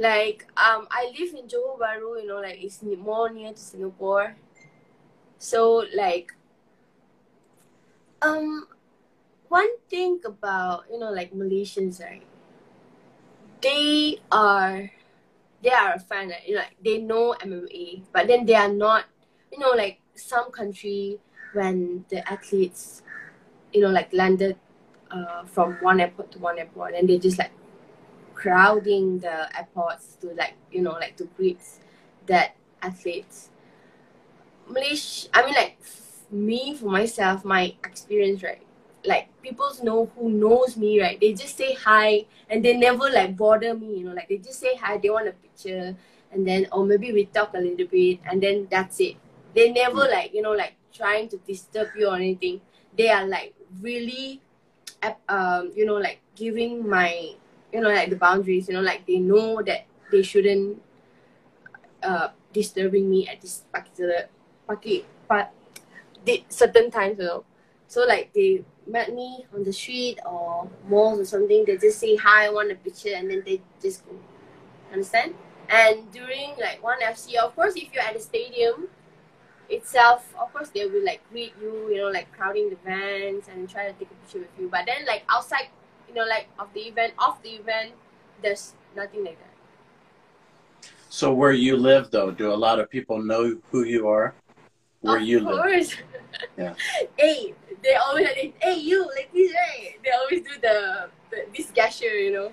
[0.00, 4.34] Like um, I live in Johor Bahru, you know, like it's more near to Singapore.
[5.36, 6.32] So like,
[8.22, 8.66] um,
[9.48, 12.24] one thing about you know like Malaysians, right?
[13.60, 14.90] They are,
[15.62, 16.30] they are a fan.
[16.30, 16.48] Right?
[16.48, 19.04] You know, like they know MMA, but then they are not.
[19.52, 21.18] You know, like some country
[21.52, 23.02] when the athletes,
[23.72, 24.56] you know, like landed
[25.10, 27.50] uh, from one airport to one airport and they just like
[28.40, 31.60] crowding the airports to like you know like to greet
[32.26, 33.50] that athletes
[34.68, 38.62] Malaysia I mean like f- me for myself my experience right
[39.04, 43.36] like people know who knows me right they just say hi and they never like
[43.36, 45.96] bother me you know like they just say hi they want a picture
[46.32, 49.16] and then or maybe we talk a little bit and then that's it.
[49.54, 52.60] They never like you know like trying to disturb you or anything.
[52.96, 54.40] They are like really
[55.28, 57.34] um you know like giving my
[57.72, 60.80] you know like the boundaries you know like they know that they shouldn't
[62.02, 64.26] uh disturbing me at this particular
[64.66, 65.52] party but
[66.48, 67.44] certain times you know.
[67.88, 72.16] So like they met me on the street or malls or something they just say
[72.16, 74.12] hi I want a picture and then they just go.
[74.92, 75.34] Understand?
[75.68, 78.88] And during like one fc of course if you're at the stadium
[79.70, 83.68] itself, of course, they will like greet you, you know, like crowding the vans and
[83.68, 84.68] try to take a picture with you.
[84.68, 85.68] But then, like outside,
[86.10, 87.92] you know, like of the event, off the event,
[88.42, 89.54] there's nothing like that.
[91.08, 94.34] So where you live, though, do a lot of people know who you are?
[95.00, 95.62] Where of you live?
[95.62, 95.94] course.
[96.58, 96.74] Yeah.
[97.16, 99.94] hey, they always like, hey, you like this, right?
[100.02, 102.52] They always do the, the this gesture, you know.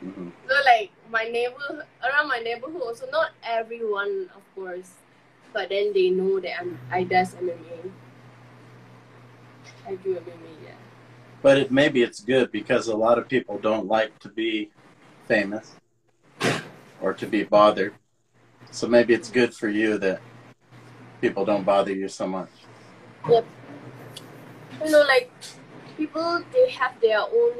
[0.00, 4.90] hmm So like my neighbor around my neighborhood, also not everyone, of course,
[5.52, 7.90] but then they know that I'm I does MMA.
[9.86, 10.57] I do MMA.
[11.40, 14.70] But it, maybe it's good because a lot of people don't like to be
[15.26, 15.76] famous
[17.00, 17.94] or to be bothered.
[18.70, 20.20] So maybe it's good for you that
[21.20, 22.50] people don't bother you so much.
[23.28, 23.46] Yep.
[24.84, 25.30] You know, like
[25.96, 27.54] people, they have their own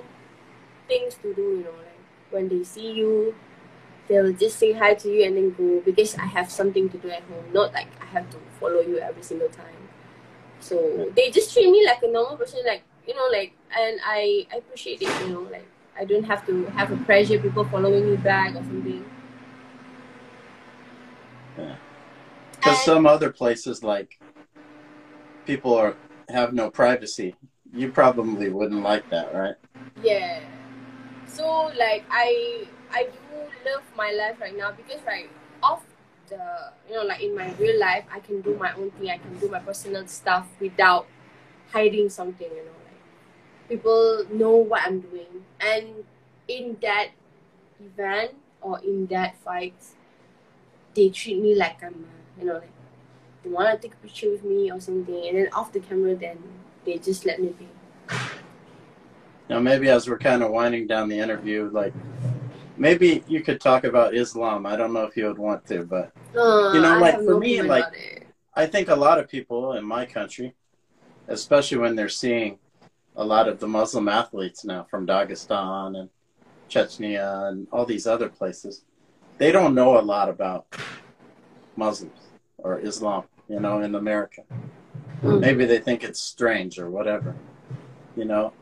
[0.86, 1.42] things to do.
[1.42, 3.34] You know, like when they see you,
[4.08, 7.10] they'll just say hi to you and then go because I have something to do
[7.10, 7.44] at home.
[7.52, 9.88] Not like I have to follow you every single time.
[10.60, 14.46] So they just treat me like a normal person, like you know, like and I,
[14.52, 15.08] I appreciate it.
[15.22, 15.66] You know, like
[15.98, 19.04] I don't have to have a pressure people following me back or something.
[21.56, 21.72] Because
[22.64, 24.20] And- some other places, like
[25.46, 25.96] people are
[26.28, 27.34] have no privacy.
[27.72, 29.54] You probably wouldn't like that, right?
[30.02, 30.40] Yeah.
[31.26, 33.38] So like I I do
[33.70, 35.30] love my life right now because right
[35.62, 35.82] off
[36.28, 39.10] the you know like in my real life I can do my own thing.
[39.10, 41.06] I can do my personal stuff without
[41.72, 42.48] hiding something.
[42.48, 42.87] You know like
[43.68, 46.04] people know what I'm doing, and
[46.48, 47.08] in that
[47.80, 49.74] event or in that fight,
[50.94, 52.06] they treat me like I'm
[52.38, 52.70] you know like
[53.42, 56.14] they want to take a picture with me or something, and then off the camera
[56.16, 56.38] then
[56.84, 57.68] they just let me be.
[59.48, 61.94] Now, maybe as we're kind of winding down the interview, like
[62.76, 64.66] maybe you could talk about Islam.
[64.66, 67.32] I don't know if you would want to, but Uh, You know, I like, for
[67.34, 67.86] no me, like-
[68.54, 70.54] I think a lot of people in my country,
[71.28, 72.58] especially when they're seeing
[73.18, 76.08] a lot of the Muslim athletes now from Dagestan and
[76.70, 78.84] Chechnya and all these other places,
[79.36, 80.66] they don't know a lot about
[81.76, 82.20] Muslims
[82.56, 83.24] or Islam.
[83.48, 84.42] you know, in America.
[85.22, 85.40] Mm.
[85.40, 87.34] Maybe they think it's strange or whatever,
[88.16, 88.52] you know.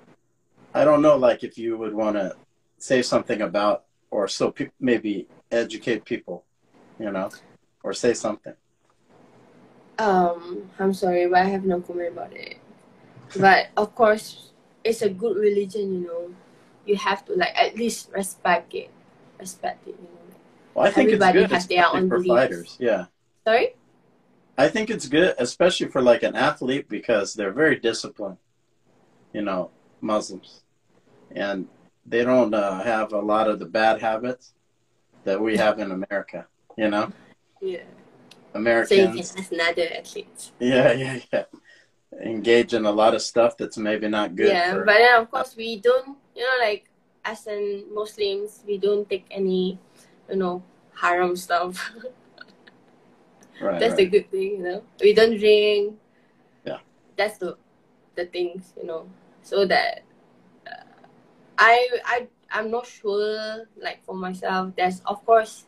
[0.73, 2.37] I don't know, like if you would want to
[2.79, 6.45] say something about, or so pe- maybe educate people,
[6.99, 7.31] you know,
[7.83, 8.55] or say something.
[9.99, 12.59] Um, I'm sorry, but I have no comment about it.
[13.35, 14.53] But of course,
[14.85, 16.35] it's a good religion, you know.
[16.87, 18.91] You have to like at least respect it,
[19.41, 19.97] respect it.
[19.99, 20.37] You know.
[20.75, 22.35] Well, I think Everybody it's good, has their own for beliefs.
[22.35, 22.77] fighters.
[22.79, 23.07] Yeah,
[23.45, 23.75] Sorry.
[24.59, 28.39] I think it's good, especially for like an athlete, because they're very disciplined.
[29.33, 29.71] You know,
[30.01, 30.63] Muslims,
[31.35, 31.67] and
[32.07, 34.55] they don't uh, have a lot of the bad habits
[35.25, 36.47] that we have in America.
[36.79, 37.13] You know,
[37.61, 37.81] Yeah.
[38.55, 38.89] Americans.
[38.89, 40.53] So you can ask another athlete.
[40.61, 41.45] Yeah, yeah, yeah.
[42.23, 44.49] Engage in a lot of stuff that's maybe not good.
[44.49, 46.89] yeah, for, but then of course we don't, you know, like
[47.25, 49.79] as in Muslims, we don't take any,
[50.31, 50.63] you know,
[50.95, 51.91] haram stuff.
[53.61, 53.97] right, That's right.
[53.97, 54.83] the good thing, you know.
[55.01, 55.99] We don't drink.
[56.65, 56.79] Yeah.
[57.17, 57.59] That's the
[58.15, 59.11] the things, you know.
[59.43, 60.03] So that
[60.67, 61.05] uh,
[61.59, 63.67] I I I'm not sure.
[63.77, 65.67] Like for myself, there's of course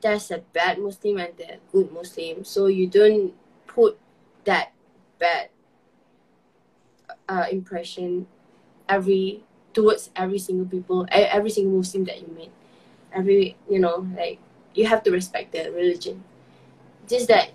[0.00, 2.44] there's a bad Muslim and a good Muslim.
[2.44, 3.34] So you don't
[3.66, 3.98] put
[4.44, 4.72] that
[5.18, 5.48] bad
[7.28, 8.26] uh, impression
[8.88, 9.42] every
[9.74, 12.52] towards every single people, every single Muslim that you meet.
[13.12, 14.38] Every you know, like
[14.74, 16.24] you have to respect the religion
[17.08, 17.50] just that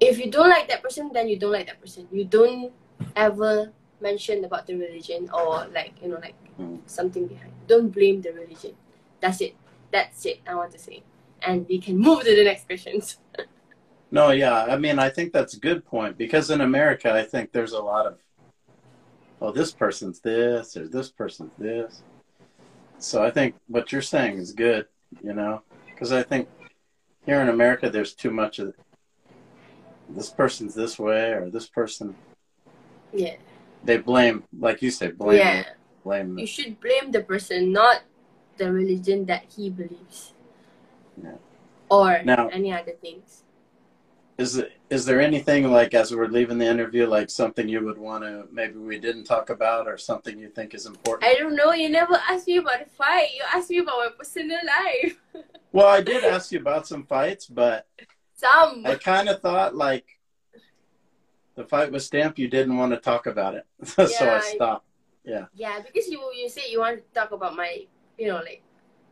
[0.00, 2.72] if you don't like that person then you don't like that person you don't
[3.16, 6.80] ever mention about the religion or like you know like Mm.
[6.84, 8.74] something behind don't blame the religion
[9.20, 9.54] that's it
[9.90, 11.02] that's it i want to say
[11.40, 13.16] and we can move to the next questions
[14.10, 14.64] No, yeah.
[14.64, 17.80] I mean, I think that's a good point because in America, I think there's a
[17.80, 18.18] lot of,
[19.42, 22.02] oh, this person's this or this person's this.
[22.98, 24.86] So I think what you're saying is good,
[25.22, 26.48] you know, because I think
[27.26, 28.74] here in America, there's too much of
[30.08, 32.14] this person's this way or this person.
[33.12, 33.34] yeah
[33.84, 35.64] They blame, like you say, blame, yeah
[36.04, 36.38] blame.
[36.38, 38.02] you should blame the person not
[38.58, 40.32] the religion that he believes
[41.22, 41.38] Yeah.
[41.90, 43.42] or Now- any other things
[44.42, 48.24] Is is there anything like as we're leaving the interview, like something you would want
[48.24, 51.22] to maybe we didn't talk about or something you think is important?
[51.30, 51.72] i don't know.
[51.72, 53.28] You never asked me about a fight.
[53.36, 55.16] You asked me about my personal life.
[55.74, 57.86] Well, I did ask you about some fights, but
[58.34, 58.84] some.
[58.84, 60.04] I kind of thought like
[61.54, 64.54] the fight with Stamp, you didn't want to talk about it, so Yeah, I I-
[64.56, 64.86] stopped.
[65.24, 67.70] Yeah, Yeah, because you you say you want to talk about my
[68.18, 68.60] you know like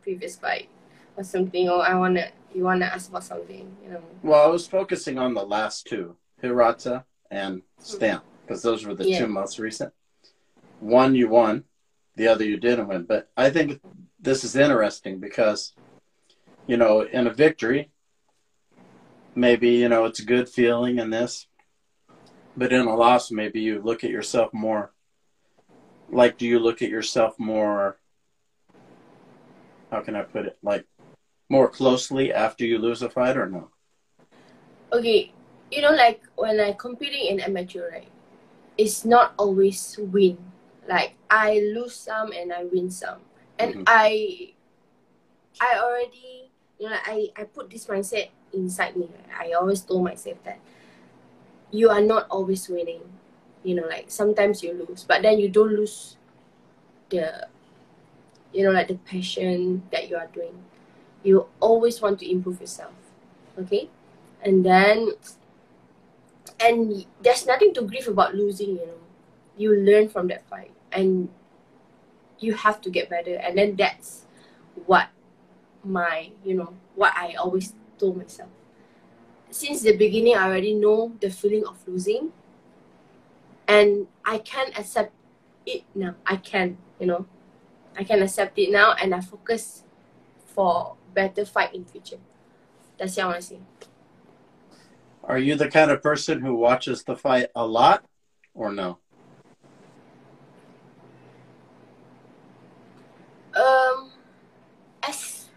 [0.03, 0.67] previous fight
[1.17, 4.03] or something, or I wanna you wanna ask about something, you know.
[4.23, 7.83] Well, I was focusing on the last two, Hirata and hmm.
[7.83, 9.19] Stamp, because those were the Yeah.
[9.19, 9.93] two most recent.
[10.79, 11.65] One you won,
[12.15, 13.03] the other you didn't win.
[13.03, 13.81] But I think
[14.19, 15.73] this is interesting because,
[16.67, 17.91] you know, in a victory,
[19.35, 21.47] maybe you know it's a good feeling in this,
[22.55, 24.93] but in a loss, maybe you look at yourself more.
[26.09, 27.97] Like, do you look at yourself more?
[29.89, 30.57] How can I put it?
[30.61, 30.85] Like,
[31.51, 33.71] more closely after you lose a fight, or no?
[34.93, 35.31] Okay,
[35.71, 38.09] you know like when I'm competing in amateur, right?
[38.77, 40.37] It's not always win.
[40.87, 43.21] Like I lose some and I win some,
[43.59, 43.83] and Mhm.
[43.87, 44.53] I,
[45.61, 49.09] I already you know I I put this mindset inside me.
[49.39, 50.59] I always told myself that
[51.71, 53.01] you are not always winning.
[53.63, 56.17] You know, like sometimes you lose, but then you don't lose
[57.09, 57.47] the,
[58.53, 60.55] you know, like the passion that you are doing.
[61.23, 62.93] You always want to improve yourself.
[63.59, 63.89] Okay,
[64.41, 65.11] and then,
[66.59, 68.69] and there's nothing to grieve about losing.
[68.69, 69.01] You know,
[69.57, 71.29] you learn from that fight, and
[72.39, 73.35] you have to get better.
[73.35, 74.25] And then that's
[74.85, 75.09] what
[75.83, 78.49] my, you know, what I always told myself
[79.51, 82.31] since the beginning, I already know the feeling of losing,
[83.67, 85.11] and I can accept
[85.65, 86.15] it now.
[86.25, 87.25] I can, you know,
[87.97, 89.83] I can accept it now, and I focus
[90.45, 92.19] for better fight in future.
[92.97, 93.59] That's what I want to say.
[95.23, 98.03] Are you the kind of person who watches the fight a lot
[98.53, 98.97] or no?
[103.55, 104.11] Um,
[105.03, 105.49] as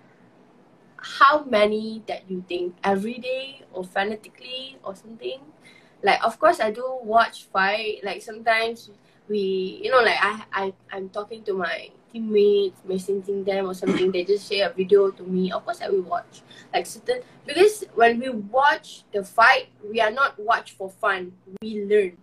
[0.97, 5.41] how many that you think every day or fanatically or something?
[6.03, 8.01] Like, of course, I do watch fight.
[8.03, 8.91] Like sometimes
[9.29, 14.15] we, you know, like I, I, I'm talking to my teammates, messaging them or something.
[14.15, 15.51] They just share a video to me.
[15.51, 16.47] Of course, I will watch.
[16.73, 21.35] Like certain because when we watch the fight, we are not watch for fun.
[21.61, 22.17] We learn.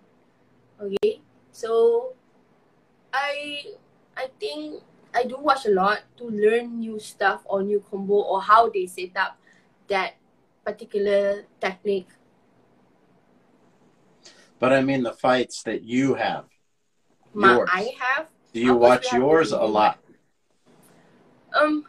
[0.79, 1.19] Okay,
[1.51, 2.13] so
[3.13, 3.75] I,
[4.15, 4.81] I think
[5.13, 8.87] I do watch a lot to learn new stuff or new combo or how they
[8.87, 9.37] set up
[9.87, 10.15] that
[10.63, 12.07] particular technique
[14.61, 16.45] But I mean the fights that you have.
[17.33, 17.69] My, Yours.
[17.73, 18.27] I have.
[18.53, 19.99] Do you watch we have to yours a lot?
[21.55, 21.85] Um,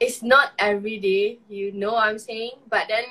[0.00, 2.52] it's not every day, you know what I'm saying.
[2.68, 3.04] But then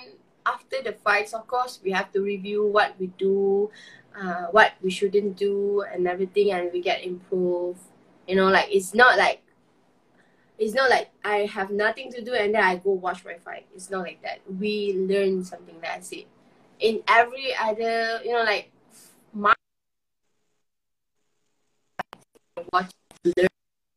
[0.45, 3.69] after the fights, of course, we have to review what we do,
[4.17, 7.81] uh, what we shouldn't do, and everything, and we get improved.
[8.27, 9.41] You know, like it's not like
[10.61, 13.65] it's not like I have nothing to do and then I go watch my fight.
[13.73, 14.41] It's not like that.
[14.59, 15.75] We learn something.
[15.81, 16.27] That's it.
[16.79, 18.71] In every other, you know, like
[19.33, 19.53] my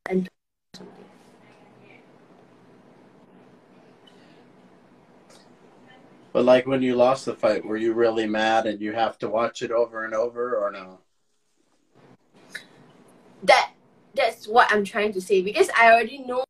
[0.09, 0.29] and.
[6.33, 9.29] But like when you lost the fight, were you really mad and you have to
[9.29, 10.99] watch it over and over or no?
[13.45, 13.72] that
[14.14, 16.45] that's what I'm trying to say because I already know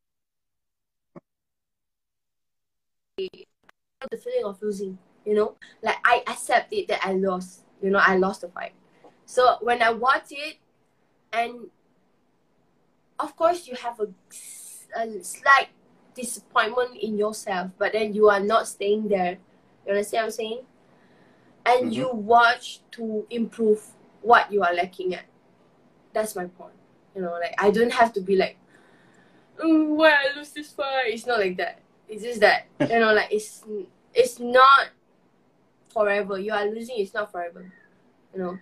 [3.18, 4.98] the feeling of losing.
[5.24, 7.64] You know, like I accept it that I lost.
[7.82, 8.72] You know, I lost the fight.
[9.26, 10.56] So when I watch it,
[11.32, 11.70] and
[13.18, 14.08] of course you have a,
[14.96, 15.68] a slight
[16.14, 19.38] disappointment in yourself, but then you are not staying there.
[19.86, 20.60] You understand what I'm saying?
[21.66, 21.94] And Mhm.
[21.94, 23.82] you watch to improve
[24.22, 25.24] what you are lacking at.
[26.12, 26.74] That's my point.
[27.14, 28.56] You know, like I don't have to be like,
[29.60, 31.06] oh, why I lose this fight.
[31.08, 31.80] It's not like that.
[32.08, 33.64] It's just that you know, like it's
[34.12, 34.88] it's not
[35.88, 36.38] forever.
[36.38, 36.96] You are losing.
[36.98, 37.72] It's not forever.
[38.34, 38.58] You know,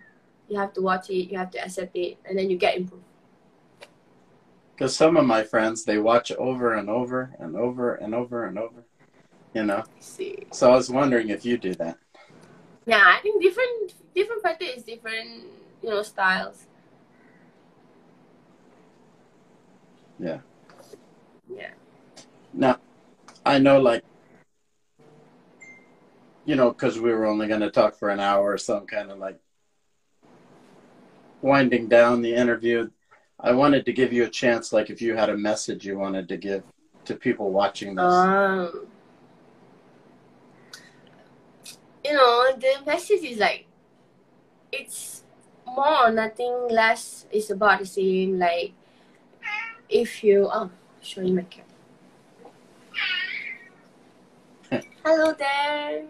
[0.49, 1.31] you have to watch it.
[1.31, 3.05] You have to accept it, and then you get improved.
[4.83, 8.59] Because some of my friends, they watch over and over and over and over and
[8.59, 8.83] over,
[9.55, 9.85] you know?
[10.01, 11.99] See, So I was wondering if you do that.
[12.85, 15.45] yeah, I think different different fighter is different.
[15.85, 16.67] You know, styles.
[20.19, 20.41] Yeah.
[21.49, 21.71] Yeah.
[22.53, 22.81] Now,
[23.47, 24.03] I know, like,
[26.45, 29.13] you know, because we were only going to talk for an hour, so I'm kind
[29.13, 29.39] of like
[31.41, 32.91] winding down the interview.
[33.43, 36.29] I wanted to give you a chance, like, if you had a message you wanted
[36.29, 36.63] to give
[37.07, 38.05] to people watching this.
[38.05, 38.87] Um,
[42.05, 43.67] you know, the message is like,
[44.71, 45.25] it's
[45.67, 47.27] more or nothing less.
[47.33, 48.39] It's about the same.
[48.39, 48.75] Like,
[49.89, 50.71] if you, oh,
[51.01, 51.67] show showing my cat.
[55.05, 56.05] Hello there.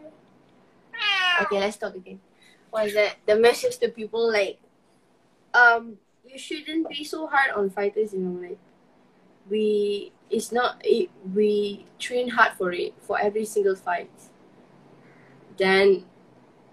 [1.42, 2.20] Okay, let's talk again.
[2.68, 3.16] What is that?
[3.24, 4.60] The message to people like,
[5.54, 8.12] um, you shouldn't be so hard on fighters.
[8.12, 8.58] You know, like
[9.48, 14.10] we it's not it, we train hard for it for every single fight.
[15.56, 16.04] Then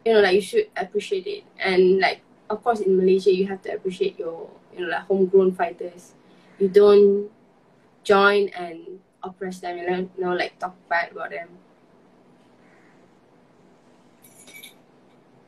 [0.05, 1.43] you know like you should appreciate it.
[1.59, 5.53] And like of course in malaysia you have to appreciate your you know like homegrown
[5.53, 6.13] fighters.
[6.59, 7.29] You don't
[8.03, 11.49] join and oppress them you know, like talk bad about them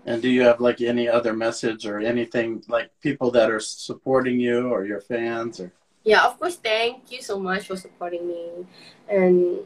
[0.06, 4.40] And do you have, like, any other message or anything, like, people that are supporting
[4.40, 5.60] you or your fans?
[5.60, 5.72] or
[6.04, 8.66] yeah of course thank you so much for supporting me
[9.10, 9.60] and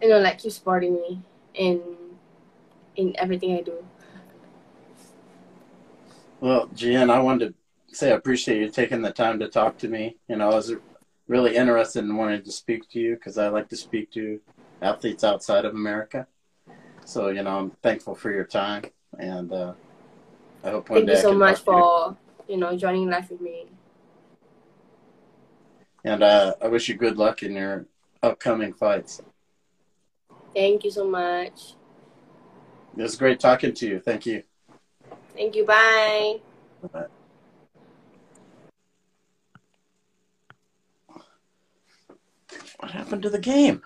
[0.00, 1.20] you know like keep supporting me
[1.54, 1.80] in
[2.96, 3.84] in everything i do
[6.40, 7.54] Well, Gian, I wanted
[7.88, 10.16] to say I appreciate you taking the time to talk to me.
[10.28, 10.72] You know, I was
[11.28, 14.40] really interested in wanting to speak to you because I like to speak to
[14.82, 16.26] athletes outside of America.
[17.04, 18.84] So, you know, I'm thankful for your time,
[19.18, 19.72] and uh,
[20.64, 21.76] I hope one thank day you so much to you.
[21.76, 22.16] for
[22.48, 23.66] you know joining life with me
[26.04, 27.86] And uh, I wish you good luck in your
[28.22, 29.20] upcoming fights.
[30.54, 31.74] thank you so much
[32.96, 34.00] It was great talking to you.
[34.00, 34.42] Thank you.
[35.34, 36.40] thank you bye
[36.92, 37.06] Bye.
[42.80, 43.82] What happened to the game?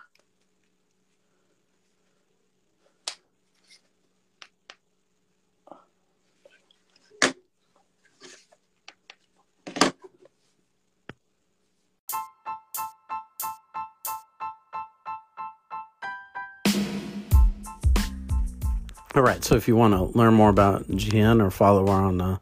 [19.16, 19.42] All right.
[19.42, 22.36] So if you want to learn more about Jian or follow her on uh,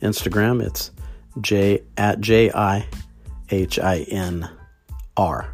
[0.00, 0.92] Instagram, it's
[1.40, 2.86] J at J I
[3.50, 4.48] H I N
[5.16, 5.50] R.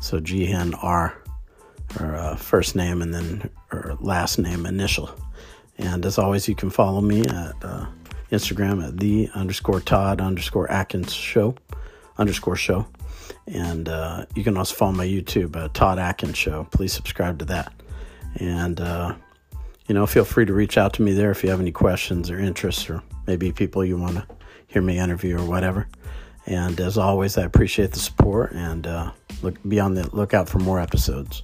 [0.00, 1.20] So Jihin R,
[1.96, 5.10] her uh, first name and then her last name initial.
[5.76, 7.86] And as always, you can follow me at uh,
[8.30, 11.56] Instagram at the underscore Todd underscore Atkins show
[12.16, 12.86] underscore show.
[13.48, 16.68] And uh, you can also follow my YouTube, uh, Todd Atkins Show.
[16.70, 17.72] Please subscribe to that.
[18.36, 19.16] And uh,
[19.88, 22.30] you know, feel free to reach out to me there if you have any questions
[22.30, 24.26] or interests, or maybe people you want to
[24.66, 25.86] hear me interview or whatever.
[26.46, 29.10] And as always, I appreciate the support and uh,
[29.42, 31.42] look be on the lookout for more episodes.